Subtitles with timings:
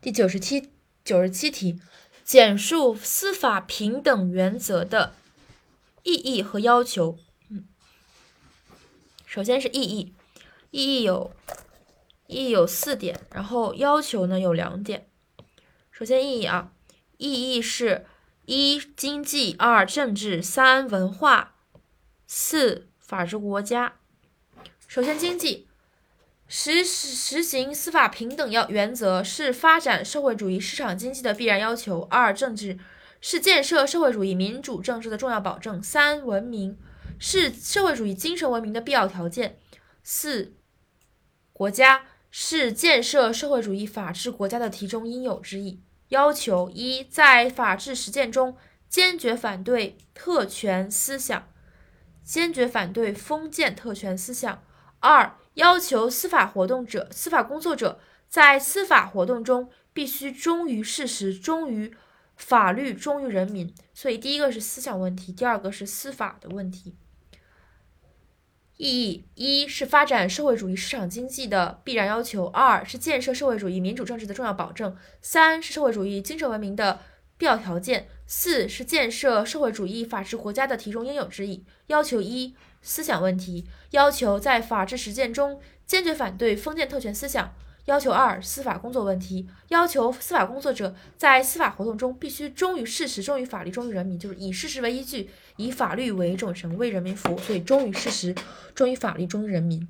[0.00, 0.70] 第九十七
[1.04, 1.78] 九十七题，
[2.24, 5.12] 简述司法平等原则的
[6.02, 7.18] 意义和要求。
[7.50, 7.68] 嗯，
[9.26, 10.14] 首先是意义，
[10.70, 11.32] 意义有
[12.26, 15.06] 意义有四点，然后要求呢有两点。
[15.90, 16.72] 首先意义啊，
[17.18, 18.06] 意义是
[18.46, 21.56] 一经济，二政治，三文化，
[22.26, 23.98] 四法治国家。
[24.88, 25.66] 首先经济。
[26.52, 32.00] 实实行司法平等要原则是发展社会主义市场经济的必然要求。
[32.10, 32.76] 二、政治
[33.20, 35.80] 是建设社会主义民主政治的重要保证。
[35.80, 36.76] 三、文明
[37.20, 39.60] 是社会主义精神文明的必要条件。
[40.02, 40.56] 四、
[41.52, 45.80] 国家是建设社会主义法治国家的题中应有之义。
[46.08, 48.56] 要求一，在法治实践中
[48.88, 51.48] 坚决反对特权思想，
[52.24, 54.64] 坚决反对封建特权思想。
[55.00, 55.36] 二。
[55.54, 61.92] 要求司法活动者、司法工作者在司法活动中必须忠于事实、忠于
[62.36, 63.74] 法律、忠于人民。
[63.92, 66.94] 所以，第一个是思想问题，第二个是司法的问题。
[68.76, 77.00] 意义一是发展社会主义市场经济的必然要求，二是建设社会主义民主政治的重要保证，三是社会主义精神文明的
[77.40, 81.64] 必要条件，四是建设社会主义法治国家的题中应有之义。
[81.86, 82.54] 要求一。
[82.82, 87.54] 思想问题要求在法治实践中坚决反对封建特权思想。
[87.86, 97.38] 要求二，司法工作问题要求司法工作者在司法活动中必须忠于事实、忠于法律、忠于人民，就是以事实为依据，以法律为准绳，为人民服务。
[97.38, 98.34] 所以忠于事实、
[98.74, 99.88] 忠于法律、忠于人民。